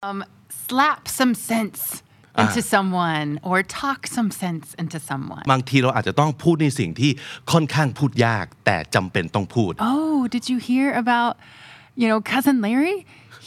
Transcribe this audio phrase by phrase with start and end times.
[0.00, 2.04] Um, slap some sense
[2.38, 5.42] into someone or talk some sense into someone.
[5.52, 7.10] บางทีเราอาจจะต้องพูดในสิ่งที่
[7.52, 11.32] ค่อนข้างพูดยาก แต่จำเป็นต้องพูด Oh, did you hear about,
[12.00, 12.98] you know, cousin Larry?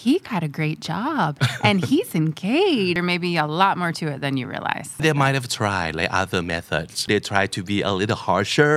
[0.04, 1.30] He got a great job
[1.68, 2.94] and he's engaged.
[2.98, 4.88] There may be a lot more to it than you realize.
[5.06, 6.94] They might have tried like other methods.
[7.12, 8.76] They try to be a little harsher.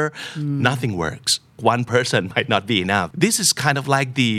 [0.70, 1.32] Nothing works.
[1.72, 3.08] One person might not be enough.
[3.26, 4.32] This is kind of like the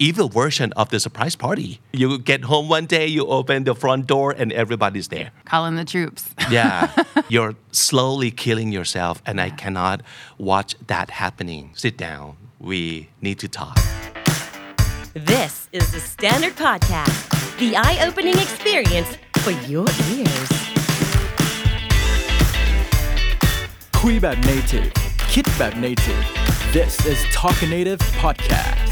[0.00, 1.80] evil version of the surprise party.
[1.92, 5.30] You get home one day, you open the front door, and everybody's there.
[5.44, 6.34] Calling the troops.
[6.50, 6.90] Yeah,
[7.28, 10.02] you're slowly killing yourself, and I cannot
[10.38, 11.70] watch that happening.
[11.74, 12.36] Sit down.
[12.60, 13.78] We need to talk.
[15.14, 20.50] This is the Standard Podcast, the eye opening experience for your ears.
[24.00, 24.88] คุยแบบ native
[25.32, 26.24] คิดแบบ native
[26.76, 28.89] This is Talk Native Podcast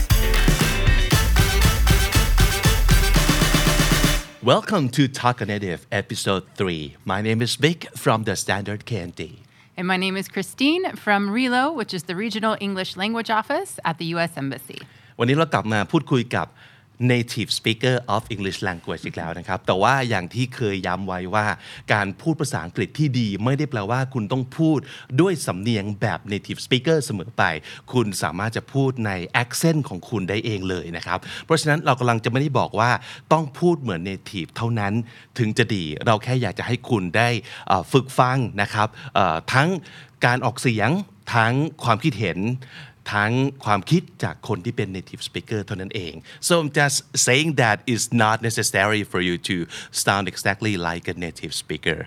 [4.42, 6.96] Welcome to Talk Native, episode 3.
[7.04, 9.40] My name is Big from the Standard KND.
[9.76, 13.98] And my name is Christine from RELO, which is the Regional English Language Office at
[13.98, 14.38] the U.S.
[14.38, 14.80] Embassy.
[15.20, 16.48] วันนี้เรากลับมาพูดคุยกับ
[17.12, 21.46] native speaker of English language อีกแล้วนะครับ แต่ว่าอย่างที่เคยย้ำไว้ว่า
[21.94, 24.80] การพูดภาษาอังกฤษที่ดี ไม่ได้แปลว่าคุณต้องพูด
[25.22, 27.44] ด้วยสำเนียงแบบ native speaker เสมอไป
[27.94, 29.12] คุณสามารถจะพูดใน
[29.44, 32.92] accent ของคุณได้เองเลยนะครับ เพราะฉะนั้นเรากำลังจะไม่ได้บอกว่า
[33.34, 34.94] ต้องพูดเหมือน native เท่านั้น
[35.40, 37.30] ถึงจะดี เราแค่อยากจะให้คุณได้
[37.92, 38.88] ฝึกฟังนะครับ
[39.54, 39.70] ทั้ง
[40.26, 40.92] การออกเสียง
[41.36, 42.38] ทั้งความคิดเห็น
[43.13, 43.33] ทั้ง
[43.65, 46.15] ความคิดจากคนที่เป็น native speaker เท่านั้นเอง
[46.47, 49.57] so I'm just saying that it's not necessary for you to
[50.05, 51.99] sound exactly like a native speaker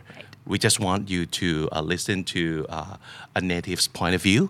[0.52, 2.96] we just want you to uh, listen to uh,
[3.40, 4.42] a native's point of view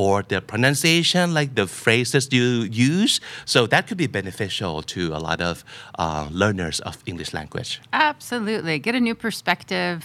[0.00, 2.46] or the pronunciation like the phrases you
[2.92, 5.56] use so that could be beneficial to a lot of
[5.98, 8.74] uh, learners of English language Absolutely.
[8.86, 9.96] Get a new perspective.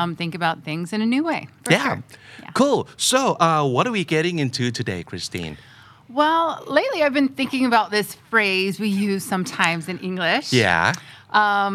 [0.00, 1.42] Um, think about things in a new way.
[1.70, 2.02] Yeah sure.
[2.42, 2.50] Yeah.
[2.60, 5.54] cool so uh, what are we getting into today Christine
[6.20, 6.46] Well,
[6.78, 10.46] lately I've been thinking about this phrase we use sometimes in English.
[10.52, 10.92] yeah
[11.42, 11.74] Um,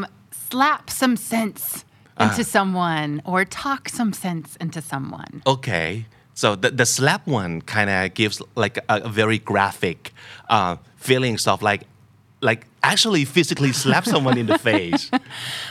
[0.50, 1.86] slap some sense
[2.20, 5.34] into someone or talk some sense into someone.
[5.56, 6.06] Okay.
[6.36, 10.12] So the, the slap one kind of gives like a, a very graphic
[10.50, 11.84] uh, feelings of like
[12.42, 15.10] like actually physically slap someone in the face.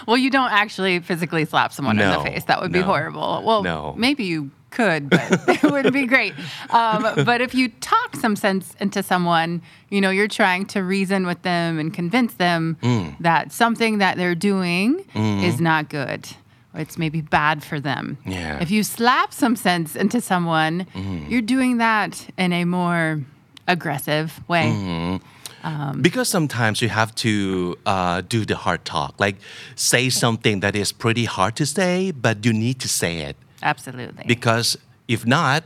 [0.06, 2.44] Well, you don't actually physically slap someone in the face.
[2.44, 3.42] That would be no, horrible.
[3.44, 3.94] Well, no.
[3.98, 6.32] maybe you could, but it wouldn't be great.
[6.70, 11.26] Um, but if you talk some sense into someone, you know, you're trying to reason
[11.26, 13.16] with them and convince them Mm.
[13.20, 16.26] that something that they're doing is not good.
[16.74, 18.18] It's maybe bad for them.
[18.24, 18.60] Yeah.
[18.60, 20.86] If you slap some sense into someone,
[21.28, 23.20] you're doing that in a more
[23.68, 24.72] aggressive way.
[24.72, 26.00] Mm-hmm.
[26.00, 29.36] because sometimes you have to uh, do the hard talk, like
[29.76, 33.36] say something that is pretty hard to say, but you need to say it.
[33.62, 34.24] Absolutely.
[34.26, 35.62] Because if not,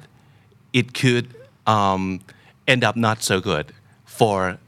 [0.72, 1.34] it could
[1.66, 2.20] um,
[2.68, 3.72] end up not so good
[4.04, 4.58] for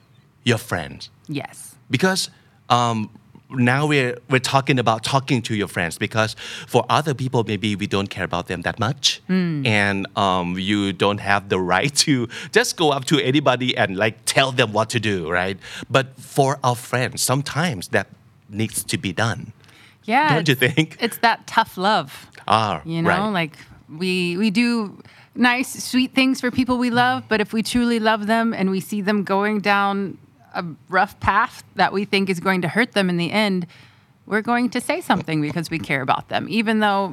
[0.44, 1.10] your friends.
[1.28, 1.74] yes.
[1.90, 2.30] because
[2.70, 3.10] um,
[3.50, 6.36] now we're we're talking about talking to your friends because
[6.66, 11.20] for other people maybe we don't care about them that much and um, you don't
[11.20, 15.00] have the right to just go up to anybody and like tell them what to
[15.00, 15.56] do right
[15.88, 18.06] but for our friends sometimes that
[18.50, 19.52] needs to be done
[20.04, 20.34] Yeah.
[20.34, 20.96] Don't you think?
[21.00, 22.10] It's that tough love.
[22.46, 23.28] ah You know, right.
[23.42, 23.54] like
[23.88, 24.96] we we do
[25.34, 28.80] nice, sweet things for people we love, but if we truly love them and we
[28.80, 30.16] see them going down
[30.61, 33.59] a rough path that we think is going to hurt them in the end,
[34.31, 37.03] we're going to say something because we care about them, even though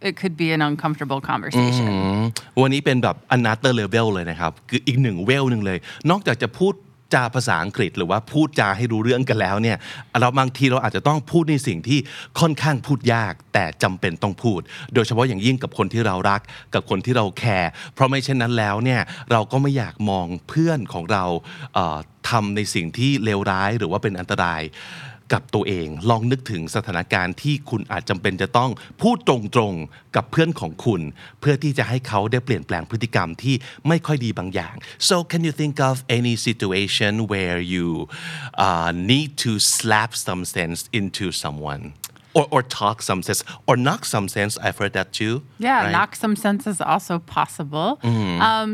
[0.00, 1.86] it could be an uncomfortable conversation.
[2.60, 5.78] วันนี้เป็นแบบ another level เลยนะครับ คืออีกหนึ่งเวลหนึ่งเลย
[6.10, 6.74] นอกจากจะพูด
[7.13, 9.77] จาภาษาอังกฤษ หรือว่าพูดจาให้รู้เรื่องกันแล้วเนี่ย
[10.19, 11.99] เราบางทีเราอาจจะต้องพูดในสิ่งที่
[12.39, 14.61] ค่อนข้างพูดยาก แต่จำเป็นต้องพูด
[14.93, 16.41] โดยเฉพาะอย่างยิ่งกับคนที่เรารัก
[16.73, 19.01] กับคนที่เราแคร์เพราะไม่เช่นนั้นแล้วเนี่ย
[19.31, 21.23] เราก็ไม่อยากมองเพื่อนของเรา
[22.29, 24.61] ทำในสิ่งที่เลวร้ายหรือว่าเป็นอันตราย
[25.32, 28.70] กับตัวเองลองนึกถึงสถานการณ์ที่คุณอาจจำเป็นจะต้อง
[29.02, 31.00] พูดตรงๆกับเพื่อนของคุณ
[31.40, 33.54] เพื่อที่จะให้เขาได้เปลี่ยนแปลงพฤติกรรมที่
[33.88, 34.74] ไม่ค่อยดีบางอย่าง
[35.08, 37.86] so can you think of any situation where you
[38.66, 41.82] uh, need to slap some sense into someone
[42.36, 45.92] or, or talk some sense or knock some sense I've heard that too Yeah, right?
[45.96, 47.88] knock some sense is also possible.
[48.50, 48.70] Um,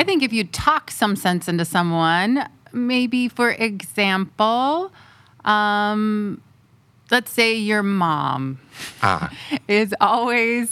[0.00, 2.30] I think if you talk some sense into someone,
[2.72, 4.90] maybe for example,
[5.45, 6.41] um,
[7.11, 8.59] let's say your mom
[9.01, 9.31] Ah.
[9.67, 10.71] is always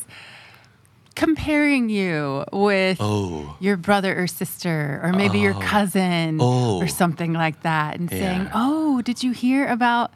[1.15, 3.55] comparing you with Oh.
[3.59, 6.79] your brother or sister or maybe your cousin Oh.
[6.79, 10.11] or something like that and saying, "Oh, did you hear about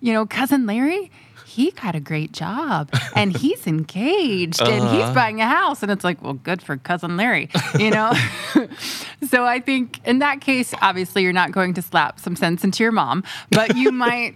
[0.00, 1.10] you know, cousin Larry,
[1.48, 5.06] he got a great job and he's engaged and Uh-huh.
[5.06, 5.82] he's buying a house.
[5.82, 7.48] And it's like, well, good for cousin Larry,
[7.78, 8.12] you know?
[9.28, 12.82] so I think in that case, obviously, you're not going to slap some sense into
[12.82, 14.34] your mom, but you might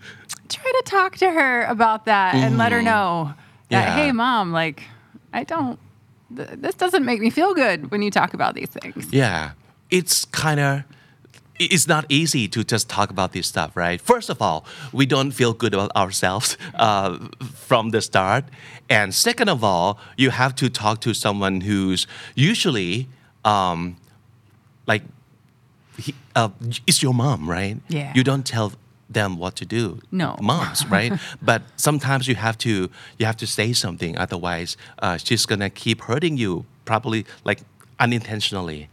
[0.49, 3.35] try to talk to her about that and let her know
[3.70, 3.94] that, Yeah.
[3.94, 4.82] hey, mom, like,
[5.32, 5.79] I don't,
[6.37, 9.12] th- this doesn't make me feel good when you talk about these things.
[9.12, 9.53] Yeah,
[9.91, 10.82] it's kind of
[11.70, 14.00] it's not easy to just talk about this stuff, right?
[14.00, 17.19] First of all, we don't feel good about ourselves uh,
[17.55, 18.44] from the start,
[18.88, 23.09] and second of all, you have to talk to someone who's usually
[23.44, 23.97] um,
[24.87, 25.03] like
[25.99, 26.49] he, uh,
[26.87, 27.76] it's your mom, right?
[27.88, 28.12] Yeah.
[28.14, 28.73] You don't tell
[29.09, 30.00] them what to do.
[30.11, 30.37] No.
[30.41, 31.12] moms, right?
[31.41, 36.03] but sometimes you have to you have to say something, otherwise, uh, she's gonna keep
[36.03, 37.61] hurting you, probably like
[37.99, 38.88] unintentionally.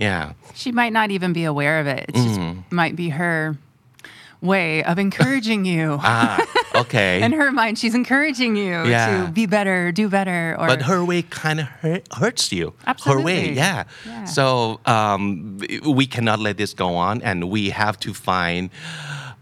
[0.00, 0.06] Yeah.
[0.08, 0.32] Yeah.
[0.54, 2.06] She might not even be aware of it.
[2.08, 3.56] It just might be her
[4.40, 5.98] way of encouraging you.
[6.02, 6.40] Ah,
[6.74, 7.22] okay.
[7.26, 9.26] In her mind, she's encouraging you Yeah.
[9.26, 12.72] to be better, do better, or but her way kind of hurt, hurts you.
[12.86, 13.22] Absolutely.
[13.22, 13.84] Her way, yeah.
[14.06, 14.24] Yeah.
[14.24, 18.70] So um, we cannot let this go on, and we have to find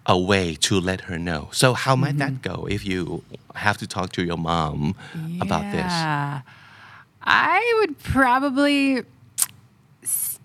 [0.07, 1.49] a way to let her know.
[1.53, 2.55] So how might that Mm-hmm.
[2.55, 3.23] go if you
[3.55, 4.95] have to talk to your mom
[5.41, 5.93] about this?
[5.93, 6.41] Yeah.
[7.23, 9.05] I would probably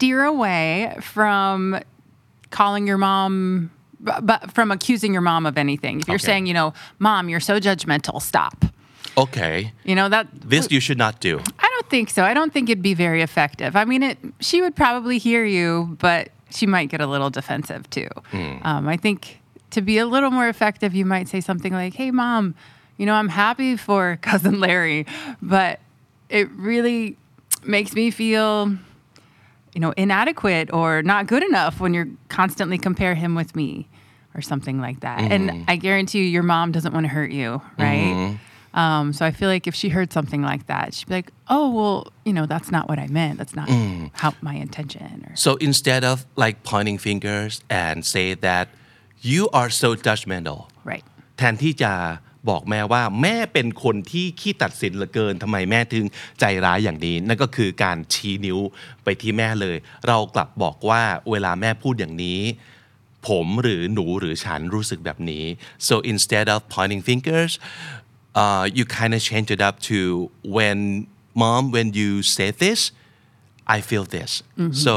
[0.03, 1.79] steer away from
[2.50, 3.71] calling your mom,
[4.01, 6.01] but from accusing your mom of anything.
[6.01, 6.25] If you're Okay.
[6.25, 8.65] saying, you know, mom, you're so judgmental, stop.
[9.17, 11.39] Okay, You know, that this you should not do.
[11.59, 12.23] I don't think so.
[12.23, 13.75] I don't think it'd be very effective.
[13.77, 14.17] I mean, it.
[14.41, 18.09] She would probably hear you, but she might get a little defensive too.
[18.63, 19.39] Um, I think
[19.69, 22.55] to be a little more effective, you might say something like, "Hey, mom,
[22.97, 25.05] you know, I'm happy for cousin Larry,
[25.44, 25.79] but
[26.27, 27.15] it really
[27.63, 28.75] makes me feel."
[29.75, 33.88] You know, inadequate or not good enough when you're constantly compare him with me
[34.34, 35.20] or something like that.
[35.34, 38.38] And I guarantee you, your mom doesn't want to hurt you, right?
[38.75, 41.66] Um, so I feel like if she heard something like that, she'd be like, "Oh,
[41.78, 43.38] well, you know, that's not what I meant.
[43.40, 43.69] That's not
[44.22, 48.69] how my intention." Or So instead of like pointing fingers and say that
[49.30, 50.58] you are so judgmental,
[50.92, 51.04] right,
[51.38, 51.92] แทนที่จะ
[52.49, 56.05] บอกแม่ว่าแม่เป็นคนที่ขี้ตัดสินเหลือเกินทำไมแม่ถึง
[56.39, 58.59] ใจร้ายอย่างนี้ นั่นก็คือการชี้นิ้ว
[59.03, 61.01] ไปที่แม่เลย เรากลับบอกว่า
[61.31, 62.41] เวลาแม่พูดอย่างนี้
[63.27, 65.45] ผมหรือหนูหรือฉันรู้สึกแบบนี้
[65.87, 67.53] so instead of pointing fingers
[68.41, 69.99] uh, you kind of change it up to
[70.55, 70.77] when
[71.41, 72.81] mom when you say this
[73.75, 74.31] I feel this
[74.83, 74.93] so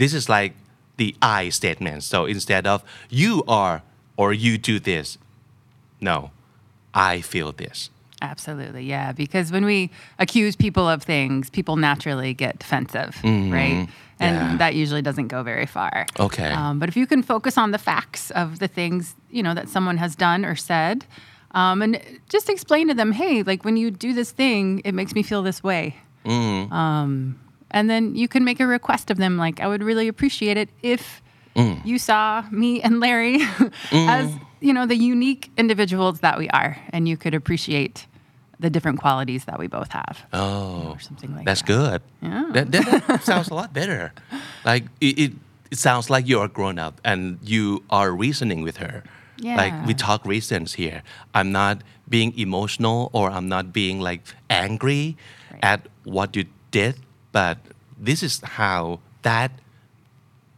[0.00, 0.52] this is like
[1.00, 1.08] the
[1.40, 2.78] I statement so instead of
[3.22, 3.76] you are
[4.20, 5.06] or you do this
[6.10, 6.16] no
[6.94, 7.90] I feel this
[8.22, 9.12] absolutely, yeah.
[9.12, 13.88] Because when we accuse people of things, people naturally get defensive, right?
[14.18, 14.56] And Yeah.
[14.58, 16.06] that usually doesn't go very far.
[16.18, 16.50] Okay.
[16.50, 19.68] Um, but if you can focus on the facts of the things you know that
[19.68, 21.06] someone has done or said,
[21.52, 25.14] um, and just explain to them, hey, like when you do this thing, it makes
[25.14, 25.96] me feel this way.
[26.26, 27.40] Um,
[27.70, 30.68] and then you can make a request of them, like I would really appreciate it
[30.82, 31.22] if
[31.56, 31.84] Mm.
[31.84, 33.36] you saw me and Larry
[33.92, 34.40] as mm.
[34.60, 38.06] you know the unique individuals that we are, and you could appreciate
[38.60, 40.26] the different qualities that we both have.
[40.32, 41.66] oh or something like that's that.
[41.66, 42.50] good Yeah.
[42.52, 44.12] that, that, that sounds a lot better
[44.64, 45.32] like it, it,
[45.72, 49.02] it sounds like you're grown up and you are reasoning with her
[49.40, 49.56] Yeah.
[49.56, 51.02] like we talk reasons here
[51.34, 55.16] I'm not being emotional or I'm not being like angry
[55.50, 55.64] Right.
[55.64, 56.94] at what you did
[57.32, 57.56] but
[57.98, 59.50] this is how that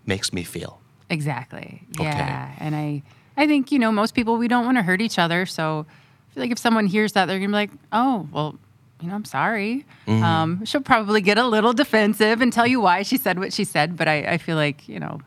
[0.06, 0.81] makes me feel
[1.12, 1.82] Exactly.
[1.98, 2.04] Okay.
[2.04, 2.52] Yeah.
[2.58, 3.02] And I
[3.36, 5.46] I think, you know, most people we don't want to hurt each other.
[5.46, 8.58] So I feel like if someone hears that, they're gonna be like, Oh, well,
[9.00, 9.84] you know, I'm sorry.
[10.06, 10.22] Mm-hmm.
[10.22, 13.64] Um, she'll probably get a little defensive and tell you why she said what she
[13.64, 13.96] said.
[13.96, 15.20] But I, I feel like, you know,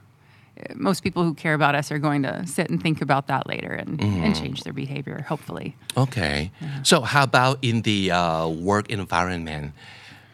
[0.76, 3.74] most people who care about us are going to sit and think about that later
[3.74, 4.24] and, Mm-hmm.
[4.24, 5.76] and change their behavior, hopefully.
[5.98, 6.52] Okay.
[6.84, 9.74] So how about in the uh, work environment?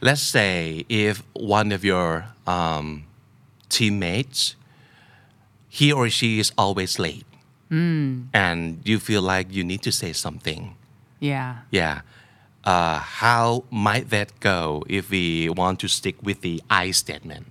[0.02, 3.06] Let's say if one of your um,
[3.70, 4.56] teammates,
[5.72, 7.26] he or she is always late,
[7.70, 10.76] and you feel like you need to say something.
[11.22, 11.60] Yeah.
[11.72, 12.02] Yeah.
[12.66, 17.48] Uh, how might that go if we want to stick with the I statement?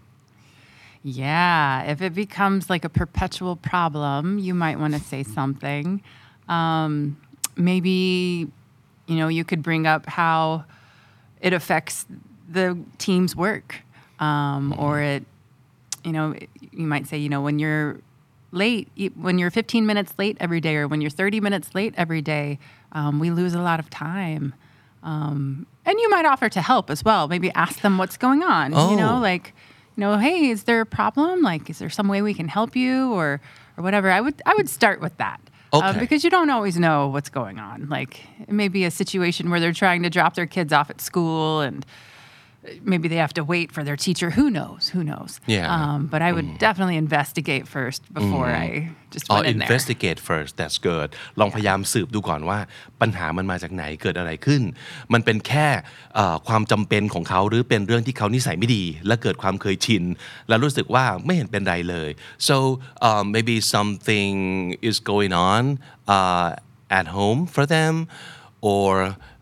[1.03, 6.03] Yeah, if it becomes like a perpetual problem, you might want to say something.
[6.47, 7.17] Um,
[7.57, 8.47] maybe,
[9.07, 10.67] you know, you could bring up how
[11.41, 12.05] it affects
[12.47, 13.77] the team's work,
[14.19, 15.25] um, or it,
[16.05, 16.35] you know,
[16.71, 18.01] you might say, you know, when you're
[18.53, 22.23] late, when you're 15 minutes late every day, or when you're 30 minutes late every
[22.23, 22.59] day,
[22.93, 24.55] um, we lose a lot of time.
[25.03, 27.27] Um, and you might offer to help as well.
[27.29, 28.73] Maybe ask them what's going on.
[28.73, 29.21] You know, Oh.
[29.21, 29.55] like,
[29.97, 31.43] you know, hey, is there a problem?
[31.43, 33.41] Like, is there some way we can help you, or
[33.77, 34.11] or whatever?
[34.11, 35.41] I would I would start with that.
[35.73, 37.89] Uh, because you don't always know what's going on.
[37.89, 41.01] Like it may be a situation where they're trying to drop their kids off at
[41.01, 41.87] school and
[42.92, 44.30] maybe they have to wait for their teacher.
[44.40, 44.90] Who knows?
[44.90, 45.32] Who knows?
[45.46, 45.68] Yeah.
[45.68, 45.78] Mm.
[45.78, 49.68] Um, but I would definitely investigate first before I just or went in there.
[49.68, 52.60] investigate first that's good ลองพยายามสืบดูก่อนว่า
[53.02, 54.62] ปัญหามันมาจากไหนเกิดอะไรขึ้น
[55.14, 55.68] มันเป็นแค่
[56.16, 60.04] เอ่อความจำเป็นของเขาหรือเป็นเรื่องที่เขานิสัยไม่ดี และเกิดความเคยชิน
[60.48, 62.10] แล้วรู้สึกว่าไม่เห็นเป็นไรเลย
[62.48, 62.56] so
[63.08, 64.34] um, maybe something
[64.90, 65.64] is going on
[66.16, 66.50] uh,
[67.00, 67.94] at home for them
[68.74, 68.90] or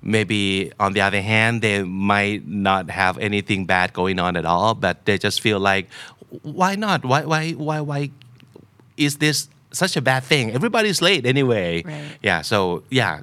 [0.03, 4.75] maybe on the other hand they might not have anything bad going on at all
[4.75, 5.89] but they just feel like
[6.43, 8.11] why not why why why why
[8.97, 10.51] is this such a bad thing?
[10.53, 11.83] Everybody's late anyway.
[11.85, 12.19] Right.
[12.23, 13.21] Yeah, so yeah,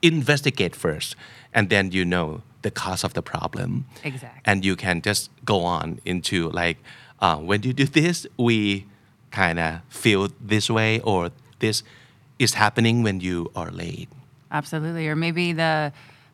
[0.00, 1.16] investigate first
[1.54, 3.86] and then you know the cause of the problem.
[4.04, 4.40] Exactly.
[4.44, 6.78] And you can just go on into like,
[7.20, 8.86] uh, when you do this, we
[9.30, 11.82] kind of feel this way or this
[12.38, 14.08] is happening when you are late.
[14.50, 15.08] Absolutely.
[15.08, 15.92] Or maybe the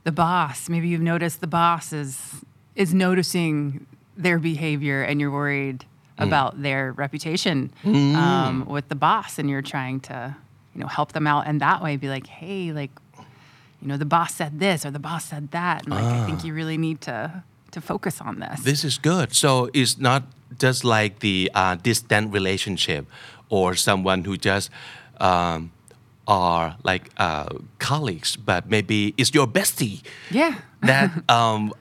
[0.09, 0.71] the boss.
[0.71, 2.43] Maybe you've noticed the boss is
[2.75, 3.87] is noticing
[4.17, 5.85] their behavior, and you're worried
[6.17, 10.35] about their reputation um, with the boss, and you're trying to
[10.75, 12.91] you know help them out, and that way be like, hey, like
[13.81, 16.43] you know, the boss said this or the boss said that, and like I think
[16.43, 18.61] you really need to to focus on this.
[18.63, 19.35] This is good.
[19.35, 20.23] So it's not
[20.59, 23.05] just like the uh, distant relationship
[23.51, 24.71] or someone who just
[25.21, 25.71] um,
[26.29, 30.61] are like uh, colleagues, but maybe it's your bestie yeah.
[30.83, 31.73] that um,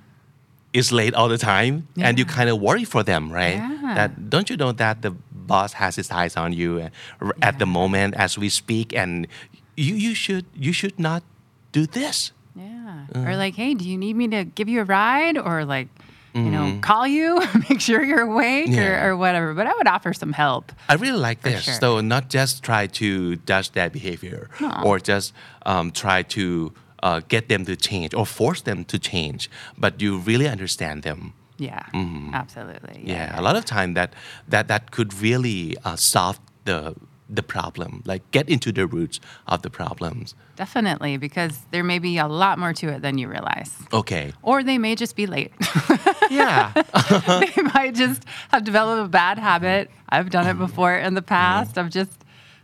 [0.73, 3.55] is late all the time, and you kind of worry for them, right?
[3.55, 3.93] Yeah.
[3.95, 6.89] That don't you know that the boss has his eyes on you
[7.21, 9.27] uh, at the moment as we speak, and
[9.75, 11.23] you you should you should not
[11.71, 12.31] do this.
[12.55, 13.05] Yeah.
[13.15, 15.87] Or like, hey, do you need me to give you a ride or like,
[16.45, 19.05] you know, call you, make sure you're awake Yeah.
[19.05, 19.53] or, or whatever.
[19.53, 20.71] But I would offer some help.
[20.89, 21.63] I really like this.
[21.63, 21.73] sure.
[21.73, 24.49] So not just try to judge that behavior
[24.83, 25.33] or just
[25.65, 26.71] um, try to
[27.03, 31.33] uh, get them to change or force them to change, but you really understand them.
[31.59, 31.83] Yeah.
[32.33, 33.01] Absolutely.
[33.03, 34.13] Yeah, a lot of time that
[34.47, 36.93] that that could really uh, solve the
[37.29, 40.33] the problem, like get into the roots of the problems.
[40.55, 43.75] Definitely, because there may be a lot more to it than you realize.
[43.91, 44.31] Okay.
[44.41, 45.51] Or they may just be late.
[46.29, 46.71] Yeah.
[47.55, 49.89] they might just have developed a bad habit.
[50.09, 51.77] I've done it before in the past.
[51.77, 52.11] I've just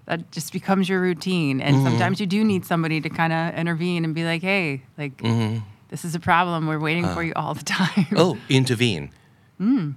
[0.05, 1.62] that just becomes your routine.
[1.62, 1.86] And mm-hmm.
[1.86, 5.60] sometimes you do need somebody to kind of intervene and be like, hey, like mm-hmm.
[5.89, 6.67] this is a problem.
[6.67, 7.22] We're waiting for uh.
[7.22, 8.08] you all the time.
[8.15, 9.12] oh, intervene.
[9.60, 9.96] Mm.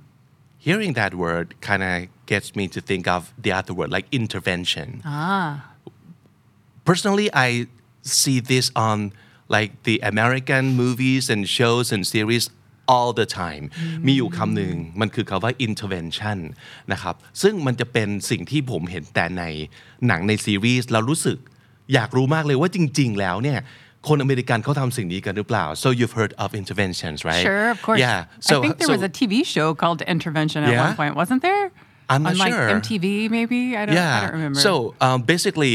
[0.59, 5.03] Hearing that word kind of gets me to think of the other word, like intervention.
[5.05, 5.73] Ah.
[6.85, 7.67] Personally, I
[8.03, 9.13] see this on
[9.49, 12.51] like the American movies and shows and series
[12.95, 13.65] all the time
[14.07, 16.39] มีอยู่คำหนึ่งมันคือคำว่า intervention
[16.93, 19.43] นะครับซึ่งมันจะเป็นสิ่งที่ผมเห็นแต่ใน
[20.07, 21.39] หนังในซีรีส์แล้วรู้สึก
[21.95, 23.61] อยากรู้มากเลยว่าจริง ๆ แล้วเนี่ย
[24.09, 28.01] คนอเมริกันเขาทำสิ่งนี้กันหรือเปล่า so you've heard of interventions right Sure, of course.
[28.05, 28.19] yeah
[28.53, 30.85] I think there so was a TV show called Intervention at Yeah?
[30.87, 31.67] one point, wasn't there?
[32.13, 32.69] I'm not On like sure.
[32.81, 33.07] MTV,
[33.39, 33.61] maybe.
[33.81, 33.99] I don't.
[33.99, 34.61] I don't remember.
[34.69, 34.73] So
[35.07, 35.75] um, basically,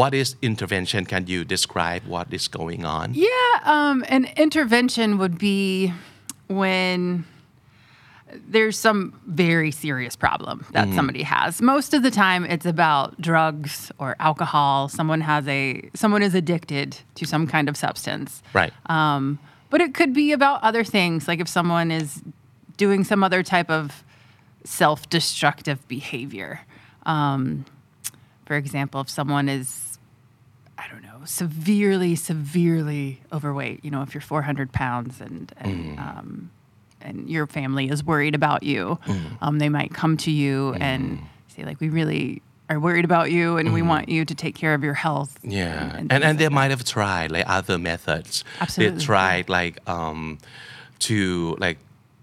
[0.00, 1.00] what is intervention?
[1.12, 3.06] Can you describe what is going on?
[3.28, 5.58] yeah, um, an intervention would be
[6.48, 7.24] when
[8.48, 11.62] there's some very serious problem that somebody has.
[11.62, 14.88] Most of the time, it's about drugs or alcohol.
[14.88, 18.42] Someone has a someone is addicted to some kind of substance.
[18.52, 18.72] Right.
[18.86, 19.38] Um,
[19.70, 22.22] but it could be about other things, like if someone is
[22.76, 24.04] doing some other type of
[24.64, 26.60] self destructive behavior.
[27.06, 27.64] Um,
[28.46, 29.83] for example, if someone is, I don't know,
[31.24, 36.50] severely, severely overweight, you know, if you're 400 pounds and, and, um,
[37.00, 38.98] and your family is worried about you,
[39.40, 43.58] um, they might come to you and say, like, we really are worried about you
[43.58, 45.38] and we want you to take care of your health.
[45.42, 46.52] Yeah, and things and, like they that.
[46.52, 48.44] might have tried like other methods.
[48.60, 50.38] Absolutely, They tried like um,
[51.00, 51.78] to like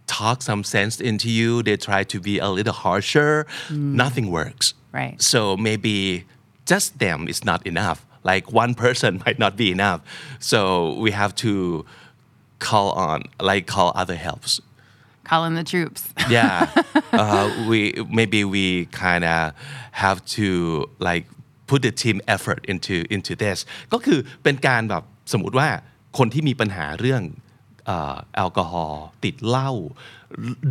[0.08, 1.64] talk some sense into you.
[1.64, 3.46] They try to be a little harsher.
[3.70, 4.74] Nothing works.
[4.92, 5.22] Right.
[5.22, 6.26] So maybe
[6.66, 10.01] just them is not enough Like one person might not be enough.
[10.51, 10.59] So
[11.05, 11.53] we have to
[12.59, 13.19] call on
[13.51, 14.61] like call other helps.
[15.31, 16.03] Call in the troops.
[16.37, 16.71] yeah
[17.13, 17.79] uh, we
[18.19, 19.53] maybe we kind of
[20.05, 20.49] have to
[21.09, 21.25] like
[21.67, 23.59] put the team effort into into this
[23.93, 25.69] ก็คือเป็นการแบบสมมุติว่า
[26.19, 27.50] คนที่มีปัญหาเรื่องเอ่อ
[28.36, 29.72] แอลกอฮอล์ติดเหล้า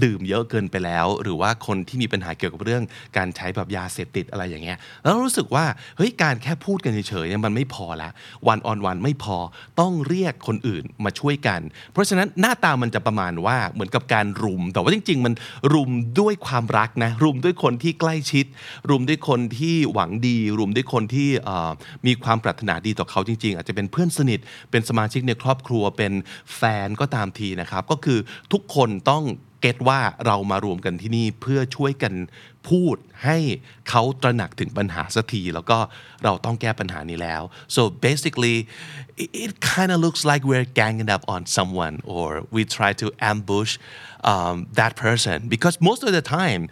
[0.05, 2.83] ดื่มเยอะเกินไปแล้ว หรือว่าคนที่มีปัญหาเกี่ยวกับเรื่อง
[3.17, 5.65] การใช้แบบยาเสพติดอะไรอย่างเงี้ยแล้วรู้สึกว่า
[5.97, 8.11] เฮ้ยการแค่พูดกันเฉยๆยมันไม่พอละ
[8.49, 9.37] วันออนวันไม่พอ
[9.81, 11.61] ต้องเรียกคนอื่นมาช่วยกัน
[11.93, 15.35] เพราะฉะนั้นหน้าตามันจะประมาณว่าเหมือนกับการรุม แต่ว่าจริง ๆ มัน
[15.73, 15.91] รุม
[16.21, 18.47] ด้วยความรักนะรุมด้วยคนที่ใกล้ชิด
[18.91, 21.29] รุมด้วยคนที่หวังดี รุมด้วยคนที่
[22.07, 24.41] มีความปรารถนาดีต่อเขาจริง ๆ อาจจะเป็นเพื่อนสนิท
[24.71, 26.13] เป็นสมาชิกในครอบครัวเป็น
[26.57, 28.19] แฟนก็ตามทีนะครับ ก็คือ
[28.53, 29.25] ทุกคนต้อง
[29.61, 32.15] เก็ตว่าเรามารวมกันที่นี่เพื่อช่วยกัน
[32.69, 33.39] พูดให้
[33.89, 35.79] เขาตระหนักถึงปัญหาสักทีแล้วก็
[36.25, 37.43] เราต้องแก้ปัญหานี้แล้ว
[37.75, 38.57] so basically
[39.45, 43.73] it, kind of looks like we're ganging up on someone or we try to ambush
[44.33, 46.63] um, that person because most of the time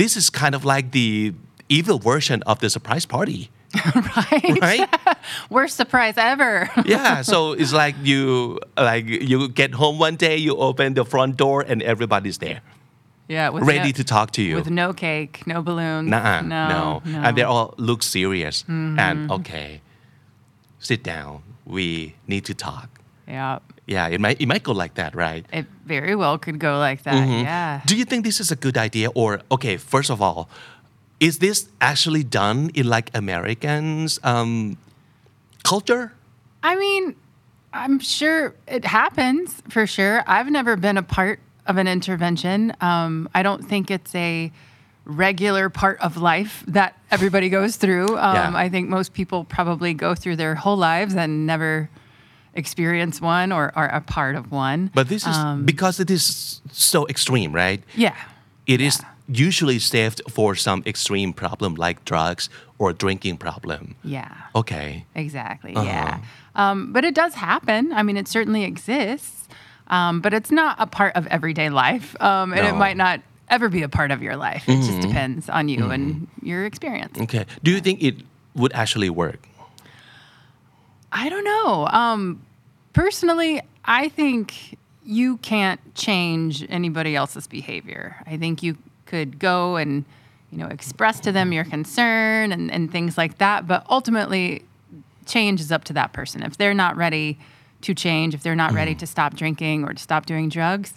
[0.00, 1.10] this is kind of like the
[1.78, 3.40] evil version of the surprise party
[3.94, 4.58] right?
[4.60, 4.88] right
[5.50, 6.70] Worst surprise ever.
[6.84, 11.36] yeah so it's like you like you get home one day you open the front
[11.36, 12.60] door and everybody's there
[13.28, 16.10] yeah, with ready no, to talk to you with no cake, no balloons.
[16.10, 17.02] Nuh-uh, no, no.
[17.06, 17.22] no.
[17.22, 18.62] And they all look serious.
[18.64, 18.98] Mm-hmm.
[18.98, 19.80] And okay,
[20.78, 21.42] sit down.
[21.64, 23.00] We need to talk.
[23.26, 25.46] yeah, Yeah, it might it might go like that, right?
[25.52, 27.14] it very well could go like that.
[27.14, 27.44] Mm-hmm.
[27.44, 27.80] Yeah.
[27.86, 29.08] Do you think this is a good idea?
[29.14, 30.48] Or okay, first of all,
[31.22, 34.76] is this actually done in like Americans um,
[35.62, 36.12] culture?
[36.64, 37.14] I mean,
[37.72, 40.24] I'm sure it happens for sure.
[40.26, 41.38] I've never been a part
[41.68, 42.74] of an intervention.
[42.80, 44.50] Um, I don't think it's a
[45.04, 48.18] regular part of life that everybody goes through.
[48.18, 48.52] Um, Yeah.
[48.54, 51.88] I think most people probably go through their whole lives and never
[52.54, 54.90] experience one or are a part of one.
[54.92, 57.80] But this is because it is so extreme, right?
[57.94, 58.16] yeah.
[58.66, 59.00] It is
[59.38, 62.48] usually saved for some extreme problem like drugs
[62.78, 63.94] or drinking problem.
[64.04, 64.32] Yeah.
[64.54, 65.04] Okay.
[65.14, 65.74] Exactly.
[65.74, 65.86] Uh-huh.
[65.86, 66.18] Yeah.
[66.54, 67.92] Um, but it does happen.
[67.92, 69.48] I mean, it certainly exists,
[69.88, 73.68] um, but it's not a part of everyday life, um, and it might not ever
[73.68, 74.64] be a part of your life.
[74.68, 77.18] It just depends on you and your experience.
[77.20, 77.46] Okay.
[77.62, 78.16] Do you think it
[78.54, 79.46] would actually work?
[81.12, 81.86] I don't know.
[81.88, 82.42] Um,
[82.92, 88.16] personally, I think you can't change anybody else's behavior.
[88.26, 88.76] I think you
[89.12, 90.04] could go and
[90.50, 94.64] you know express to them your concern and, and things like that, but ultimately,
[95.26, 96.42] change is up to that person.
[96.42, 97.38] If they're not ready
[97.82, 100.94] to change, if they're not ready to stop drinking or to stop doing drugs,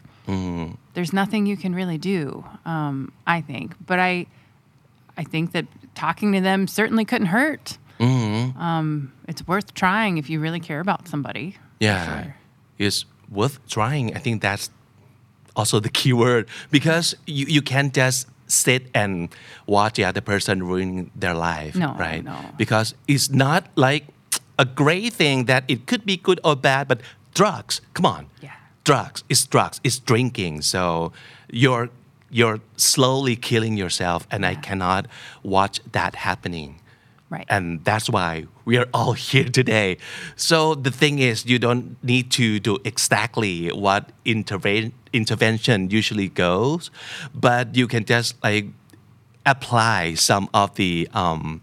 [0.93, 2.45] there's nothing you can really do.
[2.65, 4.27] Um, I think, but I,
[5.17, 7.77] I think that talking to them certainly couldn't hurt.
[7.99, 11.57] Um, it's worth trying if you really care about somebody.
[11.79, 12.23] Yeah.
[12.23, 12.35] Sure.
[12.77, 14.15] It's worth trying.
[14.15, 14.69] I think that's
[15.55, 19.29] also the key word because you, you can't just sit and
[19.65, 21.75] watch the other person ruin their life.
[21.75, 22.23] No, right?
[22.23, 22.37] no.
[22.57, 24.05] Because it's not like
[24.59, 27.01] a great thing that it could be good or bad, but
[27.33, 28.27] drugs, come on.
[28.41, 28.51] Yeah.
[28.83, 30.61] Drugs, it's drugs, it's drinking.
[30.61, 31.11] So
[31.51, 31.89] you're
[32.29, 35.07] you're slowly killing yourself and I cannot
[35.43, 36.81] watch that happening.
[37.29, 37.45] Right.
[37.49, 39.97] And that's why we are all here today.
[40.35, 46.91] So the thing is, you don't need to do exactly what interve- intervention usually goes,
[47.33, 48.67] but you can just like
[49.45, 51.61] apply some of the um,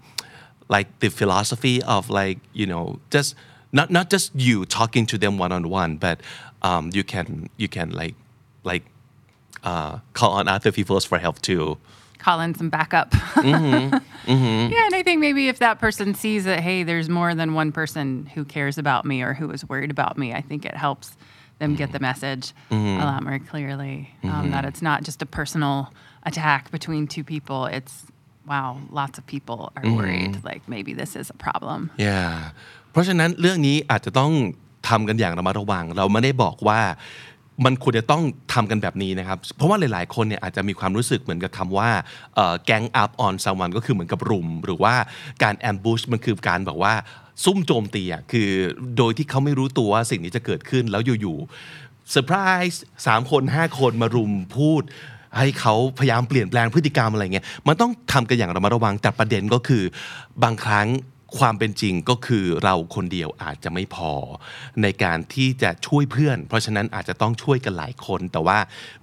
[0.68, 3.34] like the philosophy of like you know just
[3.72, 6.20] not not just you talking to them one on one, but
[6.62, 8.14] um, you can you can like
[8.64, 8.84] like
[9.64, 11.78] uh, call on other people for help too.
[12.18, 13.10] Call in some backup.
[13.10, 13.96] mm-hmm
[14.72, 17.72] Yeah, and I think maybe if that person sees that, hey, there's more than one
[17.72, 21.16] person who cares about me or who is worried about me, I think it helps
[21.62, 22.44] them get the message
[23.03, 23.96] a lot more clearly.
[24.31, 25.77] Um, that it's not just a personal
[26.31, 27.61] attack between two people.
[27.79, 27.94] It's
[28.53, 28.70] wow,
[29.01, 30.35] lots of people are worried.
[30.51, 31.81] Like maybe this is a problem.
[32.09, 32.35] yeah
[32.92, 34.33] เพราะฉะนั้นเรื่องนี้อาจจะต้อง
[34.88, 36.81] ทำกันอย่างระมัดระวัง เราไม่ได้บอกว่า
[37.64, 38.22] มันควรจะต้อง
[38.53, 41.90] ทำกันแบบนี้นะครับ เพราะว่าหลาย ๆ คนเนี่ยอาจจะมีความรู้สึกเหมือนกับคำว่า
[42.64, 44.94] แกง up on someone ก็คือเหมือนกับรุม หรือว่า
[45.42, 46.94] การ ambush มันคือการแบบว่า
[47.45, 48.49] ซุ่มโจมตีอะคือ
[48.97, 52.38] โดยที่เขาไม่รู้ตัวว่าสิ่งนี้จะเกิดขึ้นแล้วอยู่ๆเซอร์ไพร
[52.71, 54.83] ส์สามคนห้าคนมารุมพูด
[55.38, 59.83] ให้เขาพยายามเปลี่ยนแปลงพฤติกรรมอะไรเงี้ยมันต้องทำกันอย่างระมัดระวังแต่ประเด็นก็คือ
[60.42, 60.87] บางครั้ง
[61.38, 64.12] ความเป็นจริงก็คือเราคนเดียวอาจจะไม่พอ
[64.83, 68.59] ในการที่จะช่วยเพื่อน เพราะฉะนั้นอาจจะต้องช่วยกันหลายคน แต่ว่า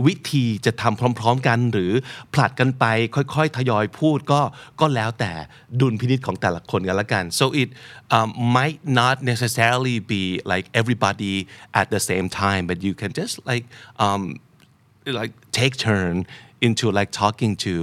[0.06, 1.92] วิธีจะทำพร้อม ๆ กันหรือ
[2.34, 4.42] ผลัดกันไปค่อยๆ ทยอยพูดก็
[4.80, 5.32] ก็แล้วแต่
[5.80, 7.70] ดุลพินิจของแต่ละคนกันละกัน so it
[8.18, 11.36] um, might not necessarily be like everybody
[11.82, 13.66] at the same time but you can just like
[14.06, 14.22] um,
[15.20, 16.16] like take turn
[16.68, 17.74] into like talking to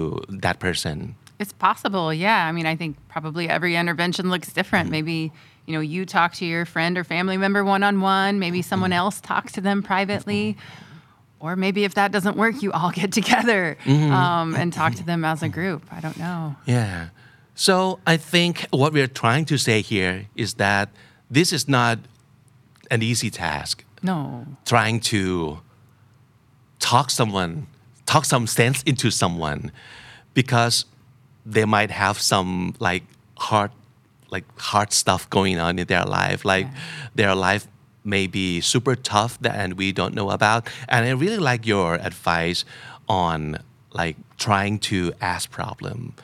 [0.45, 0.99] that person
[1.38, 2.46] It's possible, yeah.
[2.46, 4.87] I mean, I think probably every intervention looks different.
[4.87, 4.92] Mm-hmm.
[4.92, 5.33] Maybe,
[5.66, 8.68] you know, you talk to your friend or family member one on one, maybe mm-hmm.
[8.68, 10.57] someone else talks to them privately.
[11.38, 14.12] or maybe if that doesn't work, you all get together mm-hmm.
[14.12, 15.83] um, and talk to them as a group.
[15.92, 16.57] I don't know.
[16.64, 17.09] Yeah.
[17.55, 20.90] So I think what we're trying to say here is that
[21.31, 21.99] this is not
[22.90, 23.85] an easy task.
[24.03, 24.46] No.
[24.64, 25.61] Trying to
[26.79, 27.66] talk someone,
[28.05, 29.72] talk some sense into someone,
[30.35, 30.85] because
[31.47, 33.05] they might have some like
[33.39, 33.71] hard,
[34.31, 36.45] like hard stuff going on in their life.
[36.45, 36.67] Like
[37.15, 37.69] their life
[38.05, 40.69] may be super tough that and we don't know about.
[40.89, 42.65] And I really like your advice
[43.09, 43.59] on
[43.93, 46.15] like trying to ask problem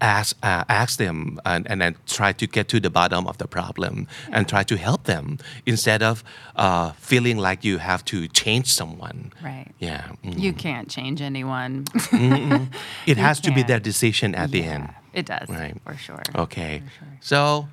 [0.00, 3.46] ask uh, ask them and, and then try to get to the bottom of the
[3.46, 6.22] problem and try to help them instead of
[6.56, 9.72] uh, feeling like you have to change someone Right.
[9.78, 10.38] yeah mm.
[10.38, 11.84] You can't change anyone.
[13.06, 15.74] it has to be their decision at the end It does, Right.
[15.84, 16.22] for sure.
[16.34, 16.82] Okay.
[17.20, 17.68] So,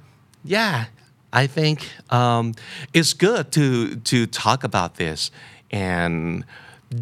[0.45, 0.86] yeah,
[1.33, 1.77] I think
[2.09, 2.53] um,
[2.93, 5.31] it's good to to talk about this,
[5.71, 6.45] and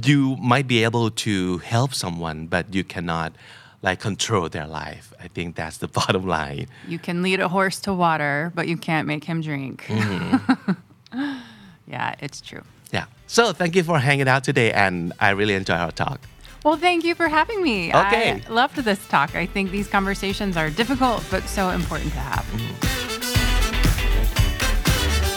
[0.04, 3.34] you might be able to help someone, but you cannot
[3.82, 5.14] like control their life.
[5.20, 6.68] I think that's the bottom line.
[6.88, 9.86] You can lead a horse to water, but you can't make him drink.
[9.88, 11.34] Mm-hmm.
[11.88, 12.64] yeah, it's true.
[12.92, 13.06] Yeah.
[13.28, 16.22] So thank you for hanging out today, and I really enjoy our talk.
[16.64, 17.90] Well, thank you for having me.
[17.90, 18.34] Okay.
[18.34, 19.36] I loved this talk.
[19.36, 22.46] I think these conversations are difficult, but so important to have.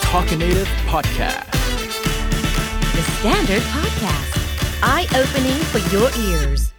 [0.01, 1.51] Talk Native Podcast.
[2.93, 6.74] The Standard Podcast, eye opening for your ears.